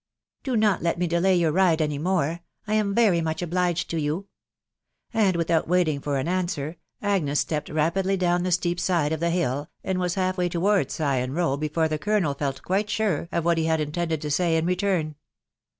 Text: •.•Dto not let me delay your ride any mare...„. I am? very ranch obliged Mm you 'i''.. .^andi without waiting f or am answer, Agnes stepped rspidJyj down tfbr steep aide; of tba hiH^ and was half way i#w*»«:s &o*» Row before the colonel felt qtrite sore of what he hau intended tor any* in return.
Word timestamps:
•.•Dto 0.57 0.57
not 0.57 0.81
let 0.81 0.97
me 0.97 1.05
delay 1.05 1.35
your 1.35 1.51
ride 1.51 1.79
any 1.79 1.99
mare...„. 1.99 2.39
I 2.67 2.73
am? 2.73 2.95
very 2.95 3.21
ranch 3.21 3.43
obliged 3.43 3.91
Mm 3.91 4.01
you 4.01 4.27
'i''.. 5.13 5.19
.^andi 5.33 5.35
without 5.35 5.67
waiting 5.67 5.97
f 5.97 6.07
or 6.07 6.17
am 6.17 6.27
answer, 6.27 6.77
Agnes 7.03 7.39
stepped 7.39 7.67
rspidJyj 7.69 8.17
down 8.17 8.41
tfbr 8.43 8.51
steep 8.53 8.79
aide; 8.89 9.13
of 9.13 9.19
tba 9.19 9.31
hiH^ 9.31 9.67
and 9.83 9.99
was 9.99 10.15
half 10.15 10.39
way 10.39 10.45
i#w*»«:s 10.45 10.99
&o*» 10.99 11.27
Row 11.33 11.55
before 11.55 11.87
the 11.87 11.99
colonel 11.99 12.33
felt 12.33 12.63
qtrite 12.63 12.89
sore 12.89 13.29
of 13.31 13.45
what 13.45 13.59
he 13.59 13.67
hau 13.67 13.75
intended 13.75 14.23
tor 14.23 14.31
any* 14.43 14.55
in 14.55 14.65
return. 14.65 15.13